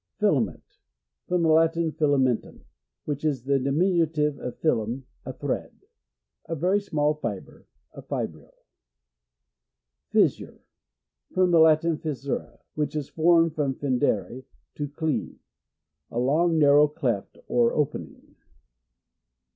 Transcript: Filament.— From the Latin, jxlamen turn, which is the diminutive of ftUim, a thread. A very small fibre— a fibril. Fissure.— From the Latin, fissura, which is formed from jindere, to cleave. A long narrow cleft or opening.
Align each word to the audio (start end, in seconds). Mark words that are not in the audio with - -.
Filament.— 0.19 0.79
From 1.27 1.43
the 1.43 1.49
Latin, 1.49 1.91
jxlamen 1.91 2.41
turn, 2.41 2.65
which 3.05 3.23
is 3.23 3.43
the 3.43 3.59
diminutive 3.59 4.39
of 4.39 4.59
ftUim, 4.59 5.03
a 5.25 5.31
thread. 5.31 5.73
A 6.45 6.55
very 6.55 6.81
small 6.81 7.13
fibre— 7.13 7.67
a 7.93 8.01
fibril. 8.01 8.49
Fissure.— 10.09 10.61
From 11.35 11.51
the 11.51 11.59
Latin, 11.59 11.99
fissura, 11.99 12.57
which 12.73 12.95
is 12.95 13.09
formed 13.09 13.53
from 13.53 13.75
jindere, 13.75 14.45
to 14.73 14.87
cleave. 14.87 15.37
A 16.09 16.17
long 16.17 16.57
narrow 16.57 16.87
cleft 16.87 17.37
or 17.47 17.71
opening. 17.75 18.37